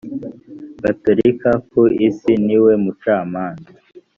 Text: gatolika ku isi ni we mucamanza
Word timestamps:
gatolika 0.83 1.49
ku 1.69 1.81
isi 2.07 2.33
ni 2.45 2.57
we 2.63 2.73
mucamanza 2.83 3.69